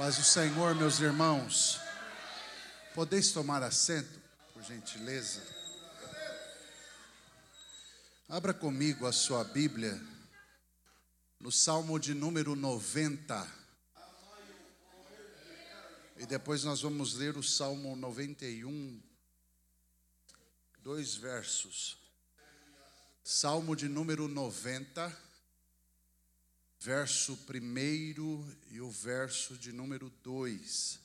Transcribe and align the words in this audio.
Paz 0.00 0.16
do 0.16 0.24
Senhor, 0.24 0.74
meus 0.74 0.98
irmãos. 0.98 1.78
Podeis 2.94 3.32
tomar 3.32 3.62
assento, 3.62 4.18
por 4.54 4.62
gentileza? 4.62 5.42
Abra 8.26 8.54
comigo 8.54 9.06
a 9.06 9.12
sua 9.12 9.44
Bíblia 9.44 10.00
no 11.38 11.52
Salmo 11.52 11.98
de 11.98 12.14
número 12.14 12.56
90. 12.56 13.46
E 16.16 16.24
depois 16.24 16.64
nós 16.64 16.80
vamos 16.80 17.12
ler 17.12 17.36
o 17.36 17.42
Salmo 17.42 17.94
91, 17.94 19.02
dois 20.78 21.14
versos. 21.14 21.98
Salmo 23.22 23.76
de 23.76 23.86
número 23.86 24.26
90 24.28 25.29
verso 26.80 27.38
1 27.48 28.56
e 28.70 28.80
o 28.80 28.90
verso 28.90 29.56
de 29.58 29.70
número 29.70 30.08
2. 30.22 30.98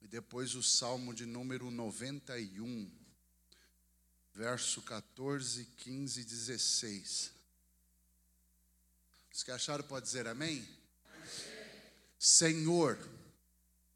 E 0.00 0.08
depois 0.08 0.54
o 0.54 0.62
salmo 0.62 1.14
de 1.14 1.26
número 1.26 1.70
91, 1.70 2.90
verso 4.34 4.80
14, 4.82 5.64
15 5.76 6.20
e 6.20 6.24
16. 6.24 7.32
Os 9.32 9.42
que 9.42 9.50
acharam 9.50 9.84
pode 9.84 10.06
dizer 10.06 10.26
amém? 10.26 10.66
Senhor, 12.18 12.98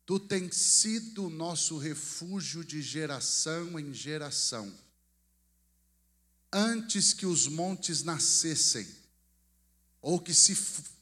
tu 0.05 0.21
tens 0.21 0.57
sido 0.57 1.31
nosso 1.31 1.79
refúgio 1.79 2.65
de 2.65 2.83
geração 2.83 3.79
em 3.79 3.95
geração. 3.95 4.73
Antes 6.53 7.13
que 7.13 7.27
os 7.27 7.49
montes 7.49 8.03
nascessem, 8.03 8.87
ou 10.07 10.21
que, 10.21 10.33
se, 10.33 10.57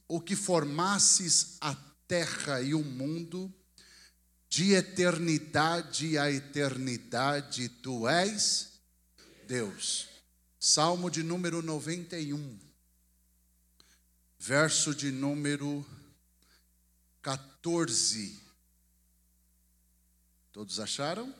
ou 0.09 0.19
que 0.19 0.35
formasses 0.35 1.59
a 1.61 1.75
terra 2.09 2.63
e 2.63 2.73
o 2.73 2.83
mundo, 2.83 3.53
de 4.49 4.73
eternidade 4.73 6.17
a 6.17 6.31
eternidade, 6.31 7.69
tu 7.69 8.09
és 8.09 8.81
Deus. 9.47 10.09
Salmo 10.59 11.11
de 11.11 11.23
número 11.23 11.61
91, 11.61 12.59
verso 14.39 14.95
de 14.95 15.13
número 15.13 15.85
14. 17.21 18.41
Todos 20.51 20.81
acharam? 20.81 21.35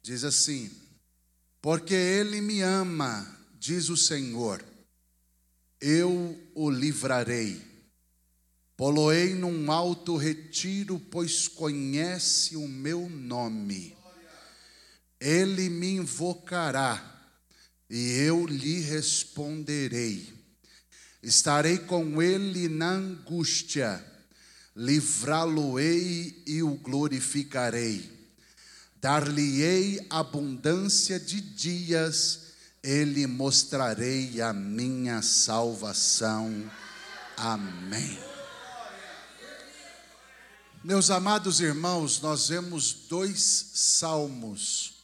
Diz 0.00 0.22
assim: 0.22 0.70
Porque 1.60 1.94
Ele 1.94 2.40
me 2.40 2.62
ama, 2.62 3.44
diz 3.58 3.88
o 3.88 3.96
Senhor 3.96 4.64
eu 5.84 6.40
o 6.54 6.70
livrarei. 6.70 7.60
Poloei 8.74 9.34
num 9.34 9.70
alto 9.70 10.16
retiro, 10.16 10.98
pois 10.98 11.46
conhece 11.46 12.56
o 12.56 12.66
meu 12.66 13.08
nome. 13.10 13.94
Ele 15.20 15.68
me 15.68 15.96
invocará 15.96 17.28
e 17.90 18.12
eu 18.12 18.46
lhe 18.46 18.80
responderei. 18.80 20.32
Estarei 21.22 21.78
com 21.78 22.20
ele 22.22 22.66
na 22.68 22.92
angústia, 22.92 24.02
livrá-lo-ei 24.74 26.42
e 26.46 26.62
o 26.62 26.76
glorificarei. 26.76 28.10
Dar-lhe-ei 29.02 30.06
abundância 30.08 31.20
de 31.20 31.42
dias 31.42 32.53
ele 32.84 33.26
mostrarei 33.26 34.42
a 34.42 34.52
minha 34.52 35.22
salvação. 35.22 36.70
Amém. 37.34 38.18
Meus 40.84 41.08
amados 41.08 41.60
irmãos, 41.60 42.20
nós 42.20 42.48
vemos 42.48 42.92
dois 43.08 43.40
salmos 43.72 45.02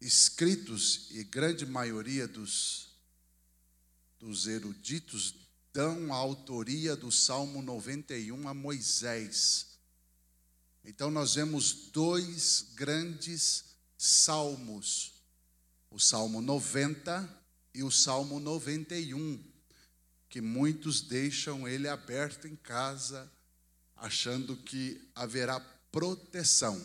escritos, 0.00 1.06
e 1.12 1.22
grande 1.22 1.64
maioria 1.64 2.26
dos, 2.26 2.88
dos 4.18 4.48
eruditos 4.48 5.36
dão 5.72 6.12
a 6.12 6.16
autoria 6.16 6.96
do 6.96 7.12
Salmo 7.12 7.62
91 7.62 8.48
a 8.48 8.54
Moisés. 8.54 9.78
Então, 10.84 11.12
nós 11.12 11.36
vemos 11.36 11.90
dois 11.92 12.72
grandes 12.74 13.66
salmos 13.96 15.09
o 15.90 15.98
Salmo 15.98 16.40
90 16.40 17.28
e 17.74 17.82
o 17.82 17.90
Salmo 17.90 18.38
91, 18.38 19.42
que 20.28 20.40
muitos 20.40 21.00
deixam 21.00 21.66
ele 21.66 21.88
aberto 21.88 22.46
em 22.46 22.56
casa, 22.56 23.30
achando 23.96 24.56
que 24.56 25.00
haverá 25.14 25.60
proteção. 25.90 26.84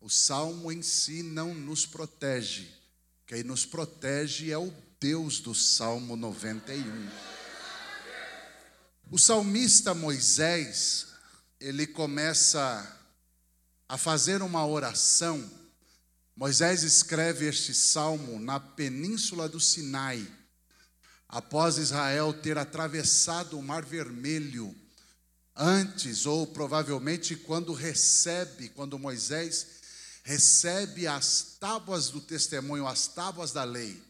O 0.00 0.08
salmo 0.08 0.72
em 0.72 0.82
si 0.82 1.22
não 1.22 1.54
nos 1.54 1.86
protege. 1.86 2.68
Quem 3.26 3.42
nos 3.42 3.64
protege 3.64 4.50
é 4.50 4.58
o 4.58 4.72
Deus 5.00 5.40
do 5.40 5.54
Salmo 5.54 6.16
91. 6.16 7.08
O 9.10 9.18
salmista 9.18 9.94
Moisés, 9.94 11.08
ele 11.60 11.86
começa 11.86 12.98
a 13.88 13.98
fazer 13.98 14.42
uma 14.42 14.66
oração 14.66 15.61
Moisés 16.34 16.82
escreve 16.82 17.46
este 17.46 17.74
salmo 17.74 18.40
na 18.40 18.58
península 18.58 19.48
do 19.48 19.60
Sinai, 19.60 20.26
após 21.28 21.76
Israel 21.76 22.32
ter 22.32 22.56
atravessado 22.56 23.58
o 23.58 23.62
Mar 23.62 23.84
Vermelho, 23.84 24.74
antes 25.54 26.24
ou 26.24 26.46
provavelmente 26.46 27.36
quando 27.36 27.74
recebe, 27.74 28.70
quando 28.70 28.98
Moisés 28.98 29.66
recebe 30.24 31.06
as 31.06 31.56
tábuas 31.60 32.08
do 32.08 32.20
testemunho, 32.20 32.86
as 32.86 33.06
tábuas 33.08 33.52
da 33.52 33.64
lei. 33.64 34.02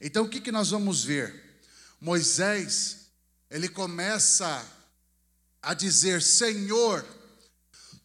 Então 0.00 0.24
o 0.24 0.28
que, 0.28 0.40
que 0.40 0.52
nós 0.52 0.70
vamos 0.70 1.04
ver? 1.04 1.60
Moisés, 2.00 3.08
ele 3.50 3.68
começa 3.68 4.66
a 5.60 5.74
dizer: 5.74 6.22
Senhor, 6.22 7.06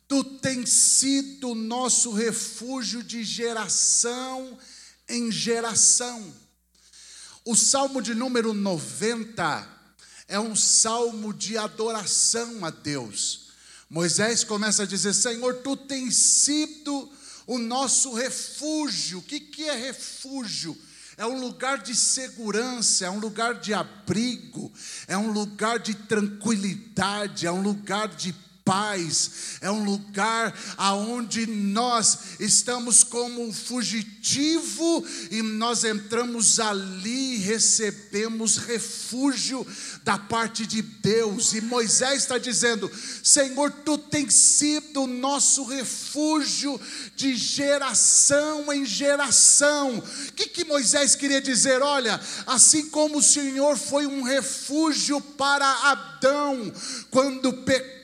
Tu 0.07 0.23
tens 0.23 0.69
sido 0.69 1.53
nosso 1.53 2.11
refúgio 2.11 3.03
de 3.03 3.23
geração 3.23 4.57
em 5.09 5.31
geração. 5.31 6.33
O 7.43 7.55
salmo 7.55 8.01
de 8.01 8.15
número 8.15 8.53
90 8.53 9.67
é 10.27 10.39
um 10.39 10.55
salmo 10.55 11.33
de 11.33 11.57
adoração 11.57 12.63
a 12.63 12.69
Deus. 12.69 13.47
Moisés 13.89 14.43
começa 14.43 14.83
a 14.83 14.85
dizer: 14.85 15.13
Senhor, 15.13 15.55
tu 15.55 15.75
tens 15.75 16.15
sido 16.15 17.09
o 17.45 17.57
nosso 17.57 18.13
refúgio. 18.13 19.19
O 19.19 19.21
que, 19.21 19.39
que 19.39 19.67
é 19.67 19.75
refúgio? 19.75 20.77
É 21.17 21.25
um 21.25 21.39
lugar 21.39 21.79
de 21.79 21.95
segurança, 21.95 23.05
é 23.05 23.09
um 23.09 23.19
lugar 23.19 23.55
de 23.55 23.73
abrigo, 23.73 24.71
é 25.07 25.17
um 25.17 25.31
lugar 25.31 25.79
de 25.79 25.95
tranquilidade, 25.95 27.47
é 27.47 27.51
um 27.51 27.61
lugar 27.61 28.09
de 28.09 28.33
paz, 28.67 29.31
é 29.61 29.71
um 29.71 29.85
lugar 29.85 30.53
aonde 30.75 31.47
nós 31.47 32.17
estamos 32.37 33.01
como 33.01 33.41
um 33.41 33.53
fugitivo 33.53 35.05
e 35.31 35.41
nós 35.41 35.85
entramos 35.85 36.59
ali 36.59 37.35
e 37.35 37.37
recebemos 37.37 38.57
refúgio 38.57 39.65
da 40.03 40.17
parte 40.17 40.67
de 40.67 40.81
Deus. 40.81 41.53
E 41.53 41.61
Moisés 41.61 42.23
está 42.23 42.37
dizendo: 42.37 42.91
Senhor, 43.23 43.71
tu 43.71 43.97
tens 43.97 44.33
sido 44.33 45.03
o 45.03 45.07
nosso 45.07 45.63
refúgio 45.63 46.79
de 47.15 47.35
geração 47.35 48.71
em 48.73 48.85
geração. 48.85 49.97
O 49.97 50.33
que, 50.33 50.49
que 50.49 50.65
Moisés 50.65 51.15
queria 51.15 51.41
dizer? 51.41 51.81
Olha, 51.81 52.19
assim 52.45 52.89
como 52.89 53.19
o 53.19 53.23
Senhor 53.23 53.77
foi 53.77 54.05
um 54.05 54.23
refúgio 54.23 55.21
para 55.21 55.65
Adão 55.89 56.71
quando 57.09 57.53
pecou 57.53 57.96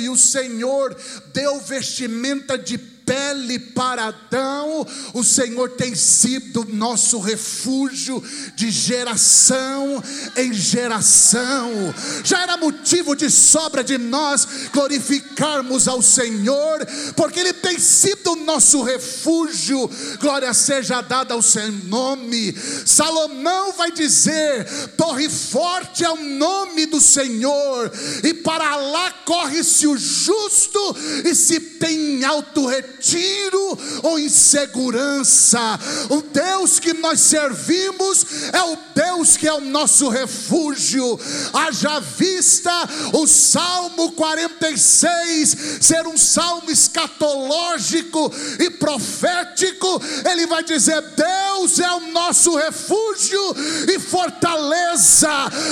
e 0.00 0.08
o 0.08 0.16
Senhor 0.16 0.96
deu 1.32 1.60
vestimenta 1.60 2.58
de 2.58 2.78
pele 3.06 3.58
para 3.58 4.06
Adão, 4.06 4.86
o 5.12 5.22
Senhor 5.22 5.70
tem 5.70 5.94
sido 5.94 6.66
nosso 6.68 7.18
refúgio 7.18 8.22
de 8.54 8.70
geração 8.70 10.02
em 10.36 10.52
geração. 10.52 11.94
Já 12.24 12.42
era 12.42 12.56
motivo 12.56 13.14
de 13.14 13.30
sobra 13.30 13.84
de 13.84 13.98
nós 13.98 14.46
glorificarmos 14.72 15.86
ao 15.86 16.02
Senhor, 16.02 16.86
porque 17.16 17.40
Ele 17.40 17.52
tem 17.52 17.78
sido 17.78 18.36
nosso 18.36 18.82
refúgio. 18.82 19.90
Glória 20.20 20.52
seja 20.54 21.00
dada 21.00 21.34
ao 21.34 21.42
seu 21.42 21.70
nome. 21.84 22.54
Salomão 22.86 23.72
vai 23.72 23.92
dizer: 23.92 24.66
Torre 24.96 25.28
forte 25.28 26.04
é 26.04 26.10
o 26.10 26.16
nome 26.16 26.86
do 26.86 27.00
Senhor, 27.00 27.92
e 28.22 28.34
para 28.34 28.76
lá 28.76 29.10
corre-se 29.24 29.86
o 29.86 29.96
justo, 29.96 30.96
e 31.24 31.34
se 31.34 31.60
tem 31.60 32.24
alto 32.24 32.66
retiro 32.66 32.94
retiro 33.04 33.78
ou 34.02 34.18
insegurança. 34.18 35.78
O 36.08 36.22
Deus 36.22 36.80
que 36.80 36.94
nós 36.94 37.20
servimos 37.20 38.24
é 38.52 38.62
o 38.62 38.78
Deus 38.94 39.36
que 39.36 39.46
é 39.46 39.52
o 39.52 39.60
nosso 39.60 40.08
refúgio. 40.08 41.20
Haja 41.52 42.00
vista 42.00 42.72
o 43.12 43.26
Salmo 43.26 44.12
46 44.12 45.78
ser 45.80 46.06
um 46.06 46.16
salmo 46.16 46.70
escatológico 46.70 48.32
e 48.58 48.70
profético, 48.70 50.00
ele 50.30 50.46
vai 50.46 50.62
dizer: 50.64 51.00
Deus 51.02 51.78
é 51.78 51.92
o 51.92 52.12
nosso 52.12 52.56
refúgio 52.56 53.40
e 53.88 53.98
fortaleza, 53.98 55.28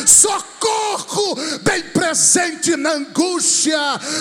socorro 0.06 1.37
bem 1.62 1.82
presente 1.85 2.76
na 2.76 2.93
angústia, 2.93 3.78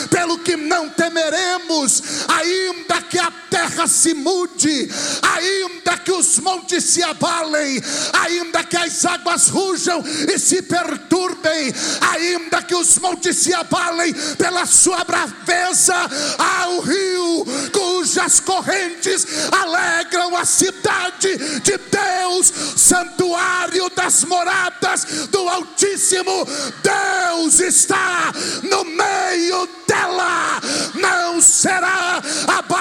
pelo 0.10 0.40
que 0.40 0.56
não 0.56 0.90
temeremos, 0.90 2.02
ainda 2.28 3.01
que 3.02 3.20
a 3.20 3.32
terra 3.50 3.88
se 3.88 4.14
mude, 4.14 4.90
ainda 5.22 5.98
que 5.98 6.12
os 6.12 6.40
montes 6.40 6.84
se 6.84 7.04
abalem, 7.04 7.82
ainda 8.14 8.64
que 8.64 8.78
as 8.78 9.06
águas 9.06 9.48
rujam 9.50 10.04
e 10.34 10.40
se 10.40 10.62
perturbem, 10.62 11.74
ainda 12.02 12.62
que 12.62 12.76
os 12.76 12.98
montes 13.00 13.38
se 13.38 13.54
abalem 13.54 14.14
pela 14.38 14.66
sua 14.66 15.04
braveza, 15.04 15.96
ao 16.38 16.80
rio 16.82 17.46
cujas 17.72 18.40
correntes 18.40 19.26
alegram 19.52 20.36
a 20.36 20.46
cidade 20.46 21.38
de 21.62 21.78
Deus, 21.78 22.52
santuário 22.76 23.90
das 23.96 24.24
moradas 24.24 25.06
do 25.30 25.48
Altíssimo. 25.48 26.46
Deus 26.82 27.60
está 27.60 28.32
no 28.64 28.84
meio 28.86 29.70
dela, 29.88 30.60
não 30.96 31.42
será 31.42 32.22
abalada. 32.48 32.81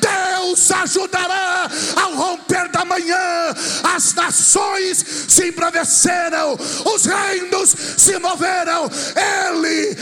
Deus 0.00 0.70
ajudará 0.70 1.68
ao 2.02 2.14
romper. 2.14 2.45
As 3.96 4.12
nações 4.12 5.02
se 5.26 5.48
embraveceram, 5.48 6.58
os 6.94 7.06
reinos 7.06 7.74
se 7.96 8.18
moveram. 8.18 8.90
Ele, 9.16 9.96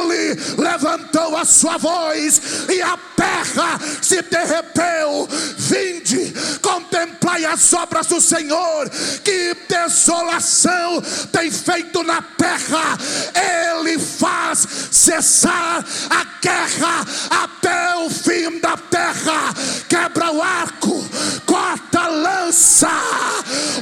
ele 0.00 0.40
levantou 0.56 1.36
a 1.36 1.44
sua 1.44 1.76
voz 1.76 2.40
e 2.70 2.80
a 2.80 2.96
terra 3.14 3.78
se 4.00 4.22
derreteu. 4.22 5.28
Vinde, 5.58 6.32
contemplai 6.62 7.44
as 7.44 7.70
obras 7.74 8.06
do 8.06 8.18
Senhor, 8.18 8.88
que 9.22 9.54
desolação 9.68 11.02
tem 11.30 11.50
feito 11.50 12.02
na 12.02 12.22
terra. 12.22 12.96
Ele 13.34 13.98
faz 13.98 14.66
cessar 14.90 15.84
a 16.08 16.24
guerra 16.40 17.04
até 17.30 17.96
o 17.96 18.08
fim 18.08 18.58
da 18.60 18.76
terra. 18.76 19.54
Quebra 19.88 20.32
o 20.32 20.42
arco, 20.42 21.04
corta 21.46 22.00
a 22.00 22.08
lança, 22.08 22.90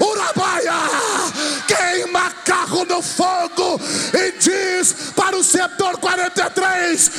urabaia, 0.01 0.79
queima 1.67 2.32
carro 2.45 2.85
no 2.85 3.03
fogo 3.03 3.81
e 4.13 4.33
diz 4.39 5.13
para 5.15 5.37
o 5.37 5.45
setor 5.45 5.99
43: 5.99 7.11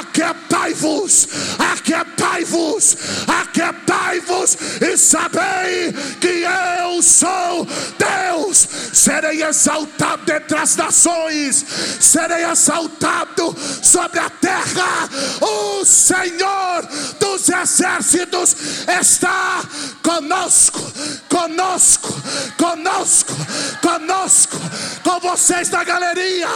Aquietai-vos, 0.00 1.28
aquietai-vos, 1.58 2.96
aquietai-vos 3.26 4.56
e 4.80 4.96
sabei 4.96 5.92
que 6.20 6.44
eu 6.44 7.02
sou 7.02 7.66
Deus. 7.98 8.68
Serei 8.92 9.42
exaltado 9.42 10.30
entre 10.32 10.58
as 10.58 10.76
nações, 10.76 11.64
serei 12.00 12.44
exaltado 12.44 13.54
sobre 13.82 14.18
a 14.18 14.30
terra. 14.30 15.08
O 15.40 15.84
Senhor 15.84 16.86
dos 17.18 17.48
exércitos 17.48 18.56
está 19.00 19.62
conosco, 20.02 20.80
conosco, 21.28 22.14
conosco, 22.56 23.34
conosco, 23.80 24.58
com 25.02 25.20
vocês 25.20 25.68
da 25.68 25.84
galeria, 25.84 26.48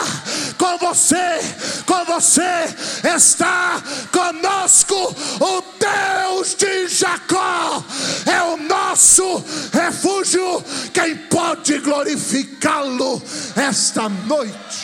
com 0.58 0.78
você, 0.78 1.40
com 1.86 2.04
você 2.04 2.42
está 3.14 3.82
conosco 4.10 4.94
o 5.40 5.62
Deus 5.78 6.54
de 6.54 6.88
Jacó, 6.88 7.82
é 8.26 8.42
o 8.42 8.56
nosso 8.56 9.44
refúgio. 9.72 10.62
Quem 10.92 11.16
pode 11.16 11.78
glorificá-lo 11.78 13.22
esta 13.56 14.08
noite? 14.08 14.81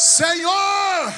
Senhor, 0.00 1.12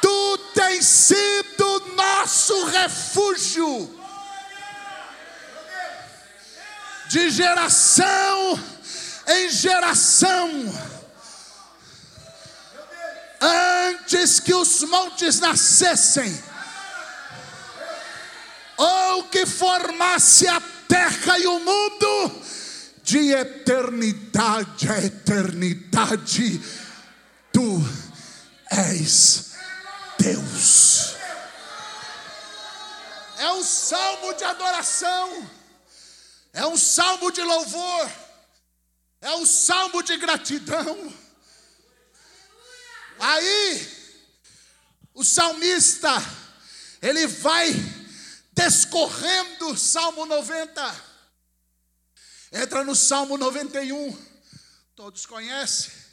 tu 0.00 0.38
tens 0.54 0.86
sido 0.86 1.80
nosso 1.94 2.64
refúgio, 2.64 3.94
de 7.10 7.28
geração 7.28 8.58
em 9.26 9.50
geração. 9.50 10.50
Antes 13.38 14.40
que 14.40 14.54
os 14.54 14.82
montes 14.84 15.38
nascessem, 15.38 16.42
ou 18.78 19.24
que 19.24 19.44
formasse 19.44 20.48
a 20.48 20.58
terra 20.88 21.38
e 21.38 21.46
o 21.46 21.60
mundo, 21.60 22.42
de 23.02 23.30
eternidade 23.30 24.90
a 24.90 25.04
eternidade 25.04 26.62
Tu 27.52 27.78
és 28.70 29.52
Deus. 30.18 31.16
É 33.38 33.52
um 33.52 33.62
salmo 33.62 34.34
de 34.34 34.44
adoração, 34.44 35.50
é 36.52 36.66
um 36.66 36.76
salmo 36.76 37.30
de 37.30 37.40
louvor, 37.42 38.10
é 39.20 39.30
um 39.32 39.46
salmo 39.46 40.02
de 40.02 40.16
gratidão. 40.16 41.14
Aí, 43.20 43.98
o 45.14 45.24
salmista, 45.24 46.10
ele 47.00 47.26
vai 47.26 47.72
descorrendo 48.52 49.76
Salmo 49.76 50.26
90, 50.26 51.04
entra 52.52 52.82
no 52.82 52.96
Salmo 52.96 53.36
91, 53.36 54.16
todos 54.96 55.26
conhecem. 55.26 56.07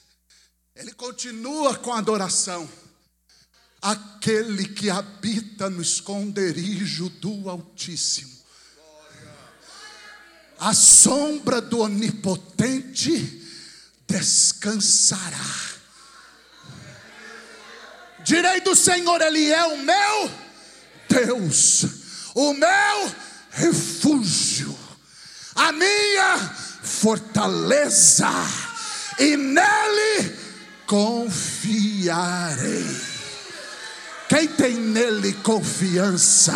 Ele 0.76 0.92
continua 0.92 1.76
com 1.76 1.94
a 1.94 2.00
adoração. 2.00 2.70
Aquele 3.82 4.68
que 4.68 4.90
habita 4.90 5.70
no 5.70 5.82
esconderijo 5.82 7.08
do 7.10 7.50
Altíssimo, 7.50 8.36
a 10.60 10.74
sombra 10.74 11.62
do 11.62 11.80
Onipotente 11.80 13.44
descansará. 14.08 15.38
Direi 18.24 18.60
do 18.62 18.76
Senhor, 18.76 19.22
Ele 19.22 19.52
é 19.52 19.66
o 19.66 19.78
meu 19.78 20.32
Deus, 21.08 21.86
o 22.34 22.54
meu 22.54 23.16
refúgio, 23.52 24.76
a 25.54 25.72
minha 25.72 26.40
fortaleza, 26.82 28.32
e 29.20 29.38
nele 29.38 30.45
confiarei. 30.86 32.86
Quem 34.28 34.48
tem 34.48 34.76
nele 34.76 35.34
confiança? 35.34 36.54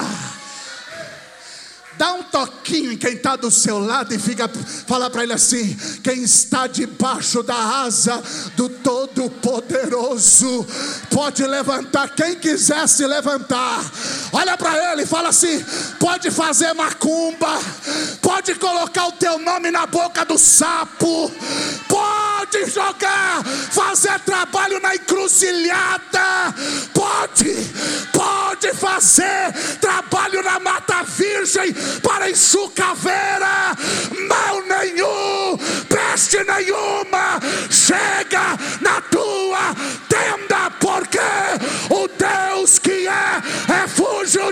Dá 1.99 2.13
um 2.13 2.23
toquinho 2.23 2.93
em 2.93 2.97
quem 2.97 3.15
está 3.15 3.35
do 3.35 3.51
seu 3.51 3.77
lado 3.77 4.15
e 4.15 4.17
fica, 4.17 4.49
fala 4.87 5.09
para 5.09 5.23
ele 5.23 5.33
assim: 5.33 5.75
quem 6.01 6.23
está 6.23 6.65
debaixo 6.65 7.43
da 7.43 7.81
asa 7.81 8.23
do 8.55 8.69
Todo-Poderoso 8.69 10.65
pode 11.11 11.45
levantar 11.45 12.15
quem 12.15 12.35
quiser 12.35 12.87
se 12.87 13.05
levantar. 13.05 13.83
Olha 14.31 14.55
para 14.55 14.93
ele 14.93 15.03
e 15.03 15.05
fala 15.05 15.27
assim: 15.27 15.61
pode 15.99 16.31
fazer 16.31 16.71
macumba, 16.71 17.59
pode 18.21 18.55
colocar 18.55 19.07
o 19.07 19.11
teu 19.11 19.37
nome 19.37 19.69
na 19.69 19.85
boca 19.85 20.23
do 20.23 20.37
sapo, 20.37 21.29
pode 22.49 22.71
jogar, 22.71 23.43
fazer 23.43 24.19
trabalho 24.21 24.79
na 24.79 24.95
encruzilhada, 24.95 26.53
pode, 26.93 27.53
pode 28.11 28.73
fazer 28.73 29.53
trabalho 29.79 30.41
na 30.43 30.59
mata 30.59 31.03
virgem 31.03 31.71
para 32.01 32.29
enxucaveira, 32.29 33.75
mal 34.27 34.61
nenhum, 34.63 35.57
peste 35.87 36.43
nenhuma 36.43 37.39
chega 37.69 38.57
na 38.81 38.99
tua 39.01 39.75
tenda, 40.07 40.71
porque 40.79 41.19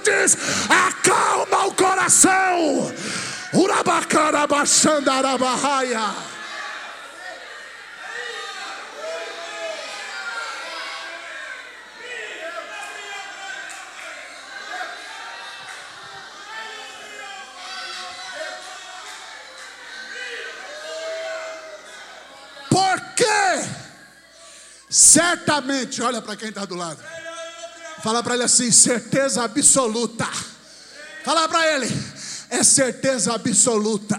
dificuldades, 0.08 0.38
acalma 0.70 1.68
o 1.68 1.74
coração. 1.74 2.92
Urabacarabachandarabahaya. 3.54 6.37
Certamente, 24.90 26.02
olha 26.02 26.22
para 26.22 26.36
quem 26.36 26.50
está 26.50 26.66
do 26.66 26.76
lado. 26.76 27.00
Fala 28.04 28.24
para 28.24 28.36
ele 28.36 28.44
assim: 28.44 28.72
certeza 28.72 29.44
absoluta. 29.44 30.28
Fala 31.26 31.48
para 31.50 31.76
ele: 31.76 31.88
é 32.50 32.64
certeza 32.64 33.34
absoluta. 33.34 34.18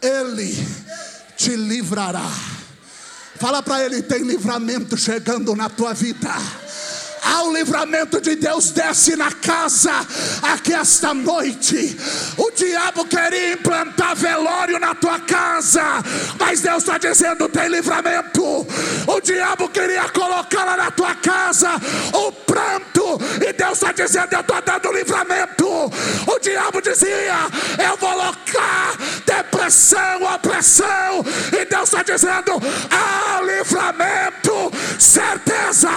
Ele 0.00 0.54
te 1.36 1.56
livrará. 1.56 2.30
Fala 3.40 3.62
para 3.62 3.84
ele: 3.84 4.02
tem 4.02 4.22
livramento 4.22 4.96
chegando 4.96 5.56
na 5.56 5.68
tua 5.68 5.92
vida 5.92 6.32
o 7.42 7.52
livramento 7.52 8.20
de 8.20 8.36
Deus 8.36 8.70
desce 8.70 9.16
na 9.16 9.30
casa 9.32 9.92
aqui 10.42 10.72
esta 10.72 11.12
noite. 11.14 11.96
O 12.36 12.50
diabo 12.50 13.04
queria 13.04 13.52
implantar 13.52 14.16
velório 14.16 14.78
na 14.78 14.94
tua 14.94 15.20
casa, 15.20 15.82
mas 16.38 16.60
Deus 16.60 16.78
está 16.78 16.98
dizendo: 16.98 17.48
tem 17.48 17.68
livramento. 17.68 18.66
O 19.06 19.20
diabo 19.20 19.68
queria 19.68 20.08
colocar 20.08 20.64
lá 20.64 20.76
na 20.76 20.90
tua 20.90 21.14
casa 21.14 21.70
o 22.12 22.32
pranto, 22.32 22.97
e 23.16 23.52
Deus 23.52 23.72
está 23.72 23.92
dizendo: 23.92 24.32
eu 24.32 24.40
estou 24.40 24.60
dando 24.62 24.92
livramento. 24.92 25.68
O 26.26 26.38
diabo 26.40 26.82
dizia: 26.82 27.36
eu 27.78 27.96
vou 27.96 28.08
colocar 28.08 28.96
depressão, 29.26 30.22
opressão, 30.34 31.24
e 31.52 31.64
Deus 31.64 31.84
está 31.84 32.02
dizendo: 32.02 32.52
há 32.90 33.40
livramento, 33.42 34.72
certeza, 34.98 35.90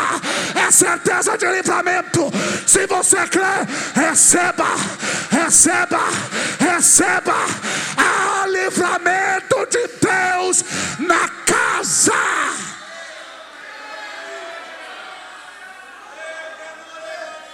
é 0.55 0.71
certeza 0.71 1.37
de 1.37 1.47
livramento. 1.47 2.31
Se 2.67 2.85
você 2.85 3.27
crê, 3.27 3.41
receba, 3.95 4.67
receba, 5.31 6.01
receba 6.59 7.35
a 7.97 8.47
livramento 8.47 9.67
de 9.69 9.87
Deus 9.99 10.63
na 10.99 11.27
casa. 11.45 12.41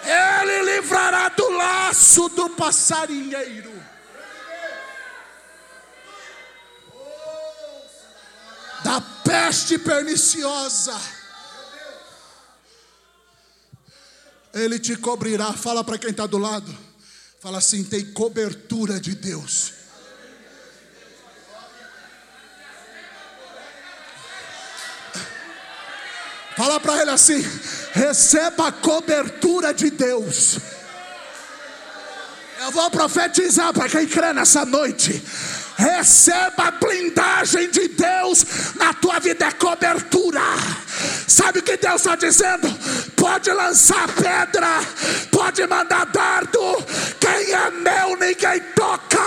Ele 0.09 0.75
livrará 0.75 1.29
do 1.29 1.49
laço 1.49 2.29
do 2.29 2.49
passarinheiro. 2.51 3.75
Da 8.83 9.01
peste 9.01 9.77
perniciosa 9.77 10.97
Ele 14.57 14.79
te 14.79 14.95
cobrirá. 14.95 15.53
Fala 15.53 15.83
para 15.83 15.97
quem 15.97 16.09
está 16.09 16.25
do 16.25 16.37
lado. 16.37 16.75
Fala 17.39 17.59
assim: 17.59 17.83
tem 17.83 18.11
cobertura 18.13 18.99
de 18.99 19.13
Deus. 19.13 19.73
Fala 26.57 26.79
para 26.79 26.99
ele 26.99 27.11
assim: 27.11 27.45
receba 27.93 28.69
a 28.69 28.71
cobertura 28.71 29.71
de 29.71 29.91
Deus. 29.91 30.57
Eu 32.59 32.71
vou 32.71 32.89
profetizar 32.89 33.71
para 33.71 33.87
quem 33.87 34.07
crê 34.07 34.33
nessa 34.33 34.65
noite. 34.65 35.23
Receba 35.77 36.63
a 36.63 36.71
blindagem 36.71 37.69
de 37.69 37.89
Deus 37.89 38.43
na 38.75 38.91
tua 38.95 39.19
vida, 39.19 39.45
é 39.45 39.51
cobertura. 39.51 40.41
Sabe 41.27 41.59
o 41.59 41.61
que 41.61 41.77
Deus 41.77 41.97
está 41.97 42.15
dizendo? 42.15 42.67
Pode 43.15 43.51
lançar 43.51 44.07
pedra, 44.07 44.81
pode 45.29 45.67
mandar 45.67 46.07
dardo. 46.07 46.83
Quem 47.19 47.53
é 47.53 47.69
meu, 47.69 48.17
ninguém 48.17 48.59
toca. 48.75 49.21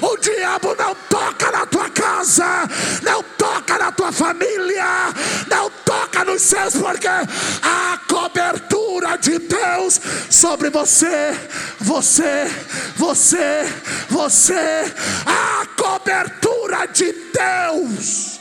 O 0.00 0.16
diabo 0.16 0.74
não 0.76 0.94
toca 1.10 1.50
na 1.50 1.66
tua 1.66 1.90
casa, 1.90 2.66
não 3.02 3.22
toca 3.36 3.76
na 3.76 3.92
tua 3.92 4.10
família, 4.10 5.12
não 5.50 5.68
toca 5.68 5.91
nos 6.24 6.42
seus, 6.42 6.74
porque 6.74 7.08
a 7.08 8.00
cobertura 8.08 9.16
de 9.16 9.38
Deus 9.38 10.00
sobre 10.30 10.70
você, 10.70 11.32
você, 11.80 12.44
você, 12.96 13.64
você, 14.08 14.94
a 15.26 15.66
cobertura 15.76 16.86
de 16.86 17.12
Deus. 17.12 18.40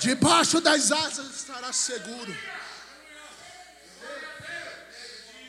Debaixo 0.00 0.60
das 0.60 0.92
asas 0.92 1.34
estará 1.34 1.72
seguro. 1.72 2.36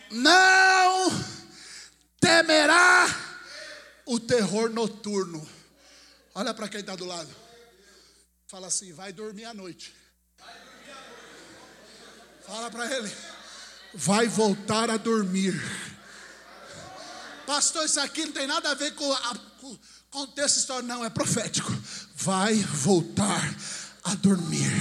Não 0.09 1.34
temerá 2.19 3.07
o 4.05 4.19
terror 4.19 4.69
noturno. 4.69 5.47
Olha 6.33 6.53
para 6.53 6.67
quem 6.67 6.81
está 6.81 6.95
do 6.95 7.05
lado. 7.05 7.33
Fala 8.47 8.67
assim: 8.67 8.93
vai 8.93 9.11
dormir 9.11 9.45
à 9.45 9.53
noite. 9.53 9.95
Fala 12.45 12.69
para 12.69 12.85
ele. 12.95 13.11
Vai 13.93 14.27
voltar 14.27 14.89
a 14.89 14.97
dormir. 14.97 15.53
Pastor, 17.45 17.85
isso 17.85 17.99
aqui 17.99 18.25
não 18.25 18.31
tem 18.31 18.47
nada 18.47 18.71
a 18.71 18.73
ver 18.73 18.93
com, 18.93 19.09
o 19.09 19.79
contexto 20.09 20.57
histórico, 20.57 20.87
não, 20.87 21.03
é 21.05 21.09
profético. 21.09 21.71
Vai 22.15 22.55
voltar 22.55 23.55
a 24.03 24.15
dormir. 24.15 24.71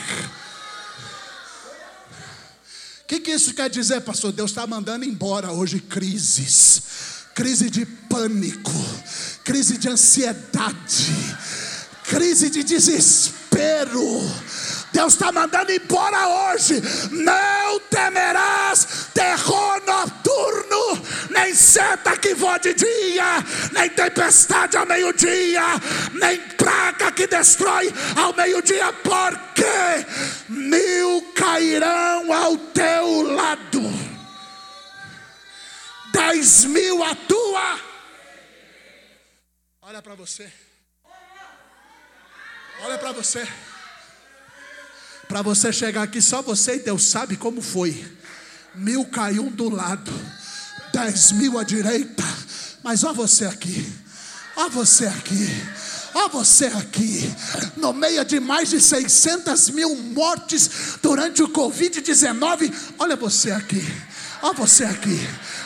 O 3.03 3.07
que, 3.07 3.21
que 3.21 3.31
isso 3.33 3.55
quer 3.55 3.69
dizer, 3.69 4.01
pastor? 4.01 4.33
Deus 4.33 4.51
está 4.51 4.67
mandando 4.67 5.05
embora 5.05 5.53
hoje 5.53 5.79
crises, 5.79 7.24
crise 7.35 7.69
de 7.69 7.85
pânico, 7.85 8.71
crise 9.43 9.77
de 9.77 9.89
ansiedade, 9.89 11.37
crise 12.05 12.49
de 12.49 12.63
desespero. 12.63 14.23
Deus 14.93 15.15
está 15.15 15.33
mandando 15.33 15.73
embora 15.73 16.53
hoje. 16.53 16.81
Não 17.11 17.81
temerás 17.91 19.09
terror 19.13 19.83
noturno, 19.85 21.03
nem 21.31 21.53
seta 21.53 22.17
que 22.17 22.35
voa 22.35 22.59
de 22.59 22.73
dia, 22.75 23.45
nem 23.73 23.91
tempestade 23.91 24.77
ao 24.77 24.87
meio-dia, 24.87 25.63
nem 26.13 26.39
praga 26.57 27.11
que 27.11 27.27
destrói 27.27 27.93
ao 28.15 28.33
meio-dia, 28.35 28.93
porque 29.03 30.07
mil 30.49 31.23
cairão 31.35 32.33
ao 32.33 32.57
teu 32.57 33.23
lado, 33.23 33.83
dez 36.15 36.65
mil 36.65 37.03
à 37.03 37.15
tua. 37.15 37.81
Olha 39.83 40.01
para 40.01 40.15
você. 40.15 40.51
Olha 42.81 42.99
para 42.99 43.13
você. 43.13 43.47
Para 45.27 45.43
você 45.43 45.73
chegar 45.73 46.03
aqui, 46.05 46.23
só 46.23 46.41
você 46.41 46.77
e 46.77 46.79
Deus 46.81 47.03
sabe 47.03 47.37
como 47.37 47.61
foi. 47.61 47.93
Mil 48.75 49.05
caiu 49.07 49.51
do 49.51 49.69
lado, 49.69 50.13
dez 50.93 51.33
mil 51.33 51.59
à 51.59 51.65
direita. 51.65 52.23
Mas 52.83 53.03
ó 53.03 53.13
você 53.13 53.47
aqui, 53.47 53.93
ó 54.57 54.69
você 54.69 55.07
aqui. 55.07 55.49
Ó 56.15 56.29
você 56.29 56.67
aqui, 56.67 57.23
no 57.77 57.93
meio 57.93 58.25
de 58.25 58.39
mais 58.39 58.71
de 58.71 58.81
600 58.81 59.71
mil 59.71 59.97
mortes 59.97 60.97
durante 61.03 61.43
o 61.43 61.49
Covid-19, 61.49 62.73
olha 62.99 63.17
você 63.17 63.51
aqui, 63.51 63.83
ó 64.41 64.53
você 64.53 64.85
aqui, 64.85 65.19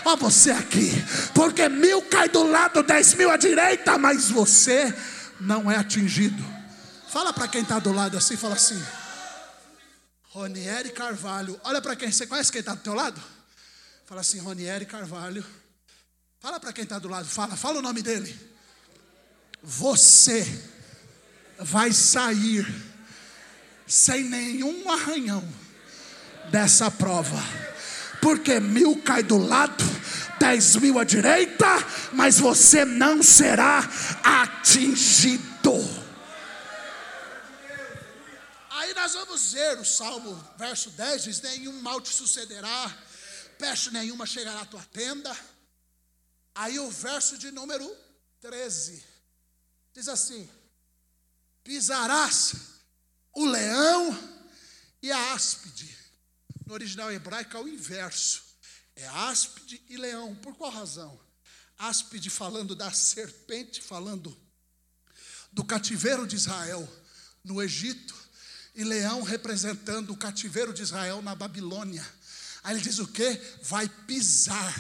ó 0.07 0.17
você 0.17 0.51
aqui, 0.51 0.91
porque 1.35 1.69
mil 1.69 2.01
cai 2.03 2.31
do 2.31 2.45
lado, 2.45 2.83
dez 2.83 3.13
mil 3.13 3.31
à 3.31 3.37
direita, 3.37 3.99
mas 3.99 4.31
você 4.31 4.95
não 5.39 5.71
é 5.71 5.77
atingido. 5.77 6.43
Fala 7.09 7.33
para 7.33 7.47
quem 7.47 7.61
está 7.61 7.79
do 7.79 7.93
lado 7.93 8.17
assim, 8.17 8.37
fala 8.37 8.55
assim. 8.55 8.83
Ronieri 10.31 10.91
Carvalho. 10.91 11.61
Olha 11.65 11.81
para 11.83 11.97
quem, 11.97 12.11
você 12.11 12.27
conhece 12.27 12.53
quem 12.53 12.61
está 12.61 12.75
do 12.75 12.81
teu 12.81 12.95
lado? 12.95 13.21
Fala 14.07 14.23
assim, 14.23 14.39
Ronieri 14.39 14.87
Carvalho. 14.87 15.45
Fala 16.41 16.59
para 16.59 16.73
quem 16.73 16.85
está 16.85 16.99
do 16.99 17.09
lado, 17.09 17.27
fala, 17.27 17.57
fala 17.57 17.81
o 17.81 17.83
nome 17.83 18.01
dele. 18.01 18.58
Você 19.63 20.45
vai 21.59 21.93
sair 21.93 22.67
sem 23.87 24.25
nenhum 24.25 24.89
arranhão 24.91 25.47
dessa 26.51 26.91
prova. 26.91 27.39
Porque 28.21 28.61
mil 28.61 29.01
cai 29.03 29.23
do 29.23 29.39
lado, 29.39 29.85
dez 30.39 30.77
mil 30.77 30.99
à 30.99 31.05
direita, 31.05 31.67
mas 32.13 32.39
você 32.39 32.85
não 32.85 33.23
será 33.23 33.89
atingido. 34.23 35.49
Aí 38.71 38.95
nós 38.95 39.15
vamos 39.15 39.53
ver 39.53 39.79
o 39.79 39.85
Salmo, 39.85 40.45
verso 40.57 40.91
10, 40.91 41.25
diz: 41.25 41.41
Nenhum 41.43 41.81
mal 41.81 42.01
te 42.01 42.13
sucederá, 42.13 42.97
peste 43.59 43.93
nenhuma 43.93 44.27
chegará 44.27 44.61
à 44.61 44.67
tua 44.67 44.83
tenda. 44.93 45.35
Aí 46.55 46.79
o 46.79 46.91
verso 46.91 47.39
de 47.39 47.53
número 47.53 47.89
13 48.41 49.18
diz 49.99 50.09
assim: 50.09 50.49
Pisarás 51.65 52.55
o 53.35 53.45
leão 53.45 54.17
e 55.03 55.11
a 55.11 55.33
áspide. 55.33 55.97
No 56.65 56.75
original 56.75 57.11
hebraico 57.11 57.57
é 57.57 57.61
o 57.61 57.69
inverso. 57.69 58.43
É 58.95 59.07
áspide 59.09 59.83
e 59.89 59.97
leão. 59.97 60.37
Por 60.37 60.55
qual 60.55 60.71
razão? 60.71 61.19
Áspide 61.77 62.31
falando 62.31 62.75
da 62.77 62.93
serpente, 62.93 63.83
falando 63.83 64.37
do 65.53 65.65
cativeiro 65.65 66.27
de 66.27 66.37
Israel 66.37 66.89
no 67.43 67.61
Egito 67.63 68.15
e 68.75 68.85
leão 68.85 69.23
representando 69.23 70.13
o 70.13 70.17
cativeiro 70.17 70.73
de 70.73 70.83
Israel 70.83 71.23
na 71.23 71.35
Babilônia. 71.35 72.07
Aí 72.63 72.75
ele 72.75 72.83
diz 72.83 72.99
o 72.99 73.09
que? 73.09 73.41
Vai 73.63 73.89
pisar. 73.89 74.75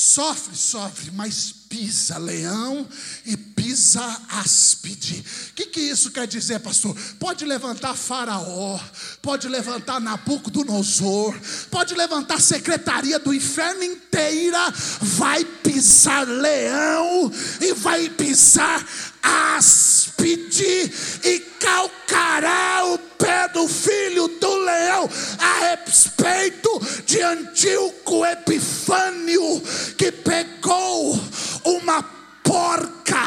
Sofre, 0.00 0.54
sofre, 0.54 1.10
mas 1.10 1.52
pisa 1.68 2.18
leão 2.18 2.86
e 3.26 3.36
pisa 3.36 4.00
áspide. 4.28 5.24
O 5.50 5.54
que, 5.54 5.66
que 5.66 5.80
isso 5.80 6.12
quer 6.12 6.24
dizer, 6.28 6.60
pastor? 6.60 6.96
Pode 7.18 7.44
levantar 7.44 7.96
Faraó, 7.96 8.78
pode 9.20 9.48
levantar 9.48 9.98
Nabucodonosor, 9.98 11.34
pode 11.68 11.96
levantar 11.96 12.36
a 12.36 12.40
secretaria 12.40 13.18
do 13.18 13.34
inferno 13.34 13.82
inteira, 13.82 14.72
vai 15.00 15.44
pisar 15.44 16.28
leão 16.28 17.32
e 17.60 17.74
vai 17.74 18.08
pisar 18.08 18.86
áspide 19.56 20.92
e 21.24 21.40
calcará 21.60 22.84
o 22.86 22.98
pé 22.98 23.48
do 23.48 23.68
filho 23.68 24.28
do 24.28 24.54
leão 24.56 25.08
a 25.38 25.70
respeito 25.70 26.80
de 27.04 27.20
Antíoco 27.20 28.24
Epifânio 28.24 29.62
que 29.96 30.12
pegou 30.12 31.18
uma 31.64 32.02
porca, 32.48 33.22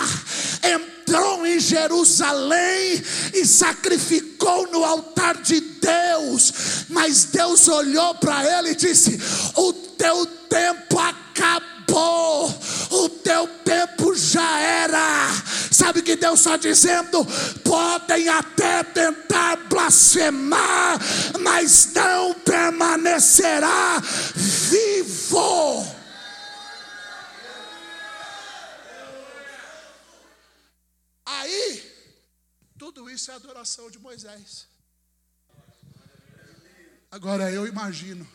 entrou 0.64 1.46
em 1.46 1.60
Jerusalém 1.60 3.04
e 3.34 3.46
sacrificou 3.46 4.68
no 4.72 4.84
altar 4.84 5.38
de 5.42 5.60
Deus. 5.60 6.54
Mas 6.90 7.26
Deus 7.26 7.68
olhou 7.68 8.16
para 8.16 8.60
ele 8.60 8.72
e 8.72 8.76
disse: 8.76 9.20
O 9.56 9.74
teu 9.74 10.26
tempo 10.26 11.00
acabou, 11.00 12.54
o 12.90 13.10
teu 13.10 13.48
tempo 13.64 14.16
já 14.16 14.60
era. 14.60 15.30
Sabe 15.72 16.00
o 16.00 16.04
que 16.04 16.18
Deus 16.18 16.40
está 16.40 16.58
dizendo? 16.58 17.26
Podem 17.64 18.28
até 18.28 18.84
tentar 18.84 19.56
blasfemar, 19.70 21.00
mas 21.40 21.94
não 21.94 22.34
permanecerá 22.34 24.00
vivo. 24.36 26.02
Aí, 31.26 31.92
tudo 32.78 33.10
isso 33.10 33.32
é 33.32 33.36
adoração 33.36 33.90
de 33.90 33.98
Moisés. 33.98 34.68
Agora 37.10 37.50
eu 37.50 37.66
imagino 37.66 38.28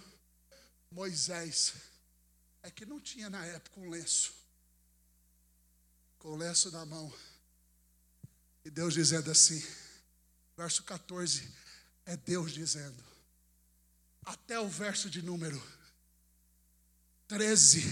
Moisés, 0.91 1.75
é 2.63 2.71
que 2.71 2.87
não 2.87 2.99
tinha 2.99 3.29
na 3.29 3.45
época 3.45 3.81
um 3.81 3.91
lenço, 3.91 4.33
com 6.27 6.33
o 6.33 6.37
lenço 6.37 6.73
na 6.73 6.85
mão, 6.85 7.13
e 8.65 8.69
Deus 8.69 8.95
dizendo 8.95 9.31
assim, 9.31 9.65
verso 10.57 10.83
14, 10.83 11.49
é 12.05 12.17
Deus 12.17 12.51
dizendo, 12.51 13.01
até 14.25 14.59
o 14.59 14.69
verso 14.69 15.09
de 15.09 15.23
número 15.23 15.63
13, 17.29 17.85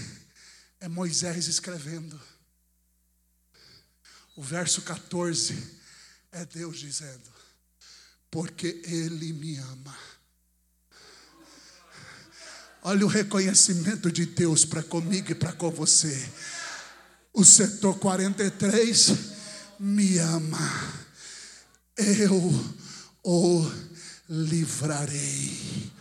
é 0.81 0.89
Moisés 0.89 1.47
escrevendo. 1.47 2.21
O 4.35 4.43
verso 4.43 4.81
14 4.81 5.79
é 6.29 6.45
Deus 6.45 6.77
dizendo: 6.77 7.31
Porque 8.29 8.81
Ele 8.83 9.31
me 9.31 9.55
ama. 9.59 9.97
Olha 12.81 13.05
o 13.05 13.09
reconhecimento 13.09 14.11
de 14.11 14.25
Deus 14.25 14.65
para 14.65 14.83
comigo 14.83 15.31
e 15.31 15.35
para 15.35 15.53
com 15.53 15.71
você. 15.71 16.29
O 17.35 17.43
setor 17.43 17.99
43 17.99 19.13
me 19.77 20.17
ama. 20.19 20.71
Eu 21.97 22.73
o 23.21 23.71
livrarei. 24.29 25.91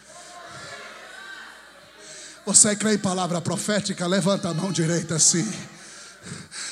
Você 2.46 2.76
crê 2.76 2.94
em 2.94 2.98
palavra 2.98 3.40
profética? 3.40 4.06
Levanta 4.06 4.50
a 4.50 4.54
mão 4.54 4.70
direita 4.70 5.16
assim. 5.16 5.44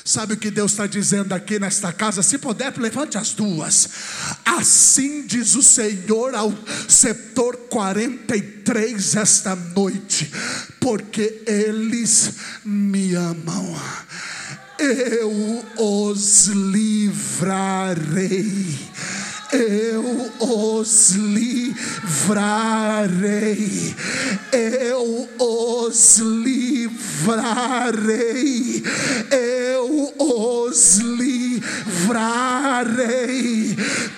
Sabe 0.05 0.35
o 0.35 0.37
que 0.37 0.51
Deus 0.51 0.72
está 0.72 0.87
dizendo 0.87 1.33
aqui 1.33 1.59
nesta 1.59 1.92
casa? 1.92 2.22
Se 2.22 2.38
puder, 2.38 2.77
levante 2.79 3.18
as 3.18 3.33
duas. 3.33 3.88
Assim 4.44 5.27
diz 5.27 5.57
o 5.57 5.62
Senhor 5.62 6.37
ao 6.37 6.53
setor 6.88 7.57
43 7.68 9.16
esta 9.16 9.57
noite, 9.57 10.31
porque 10.81 11.42
eles 11.46 12.35
me 12.64 13.14
amam. 13.14 13.77
Eu 14.82 15.64
os 15.78 16.48
livrarei. 16.48 17.92
Eu 19.52 20.32
os 20.40 21.10
livrarei, 21.10 21.74
eu 24.50 25.28
os 25.38 26.18
livrarei, 26.18 27.22
eu 29.30 30.14
os 30.18 30.96
livrarei, 31.00 32.16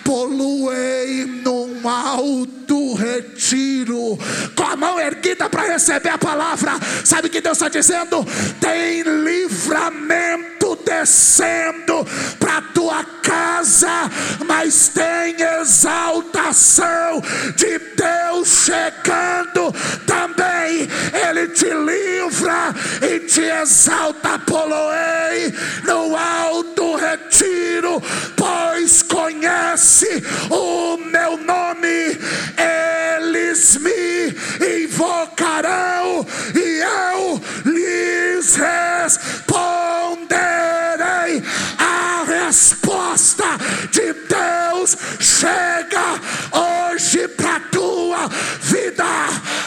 poluei 0.05 1.25
num 1.45 1.89
alto 1.89 2.95
retiro, 2.95 4.17
com 4.65 4.71
a 4.71 4.77
mão 4.77 4.99
erguida 4.99 5.51
para 5.51 5.73
receber 5.73 6.09
a 6.09 6.17
palavra, 6.17 6.73
sabe 7.05 7.29
o 7.29 7.31
que 7.31 7.43
Deus 7.43 7.59
está 7.59 7.69
dizendo? 7.69 8.25
Tem 8.59 9.03
livramento 9.03 10.79
descendo 10.85 12.07
para 12.39 12.63
tua 12.73 13.05
casa, 13.23 14.11
mas 14.47 14.89
tem 14.89 15.37
exaltação 15.61 17.21
de 17.55 17.79
Deus 17.79 18.65
chegando 18.65 19.71
também. 20.07 20.89
Ele 21.29 21.49
te 21.49 21.67
livra 21.67 22.75
e 23.03 23.21
te 23.21 23.43
exalta, 23.43 24.39
poloei 24.39 25.53
no 25.85 26.17
alto 26.17 26.97
retiro, 26.97 28.03
pois 28.35 29.03
conhece 29.03 30.23
o 30.51 30.97
meu 30.97 31.37
nome. 31.37 32.19
Eles 32.57 33.77
me 33.77 34.35
invocarão 34.61 36.27
e 36.55 36.81
eu 36.81 37.41
lhes 37.65 38.57
responderei. 38.57 39.45
A 41.79 42.25
resposta 42.27 43.45
de 43.91 44.13
Deus 44.13 44.97
chega 45.45 46.21
hoje 46.53 47.29
para 47.29 47.61
tua 47.71 48.29
vida. 48.63 49.05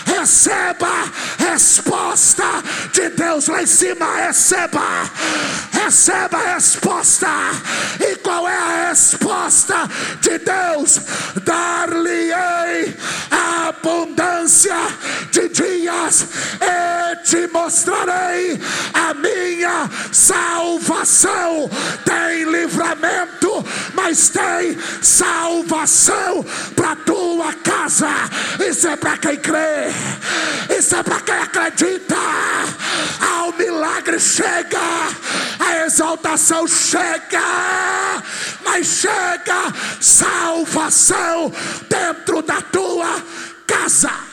Receba 0.06 1.06
resposta 1.38 2.64
de 2.98 3.10
Deus 3.10 3.48
lá 3.48 3.62
em 3.62 3.68
cima. 3.68 4.08
Receba, 4.16 4.82
receba 5.72 6.38
a 6.38 6.54
resposta. 6.56 7.28
E 8.00 8.16
qual 8.16 8.50
é 8.50 8.58
a 8.58 8.90
resposta 8.90 9.88
de 10.20 10.40
Deus? 10.40 11.00
Dar-lhe-ei 11.44 12.98
abundância 13.68 14.76
de 15.32 15.48
dias 15.50 16.26
e 16.60 17.16
te 17.24 17.48
mostrarei 17.54 18.60
a 18.96 19.14
minha 19.14 19.88
salvação. 20.12 21.70
Tem 22.04 22.46
livramento, 22.46 23.64
mas 23.94 24.30
tem 24.30 24.76
salvação 25.04 26.44
para 26.76 26.96
tua 26.96 27.54
casa. 27.54 28.10
Isso 28.68 28.88
é 28.88 28.96
para 28.96 29.18
quem 29.18 29.38
crê, 29.38 29.92
isso 30.76 30.96
é 30.96 31.04
para 31.04 31.22
quem 31.22 31.36
acredita. 31.36 32.18
Ao 33.20 33.52
milagre 33.54 34.20
chega, 34.20 34.80
a 35.60 35.86
exaltação 35.86 36.68
chega, 36.68 37.42
mas 38.64 38.88
chega 38.88 39.74
salvação 40.00 41.52
dentro 41.90 42.42
da 42.42 42.62
tua 42.62 43.22
casa. 43.66 44.27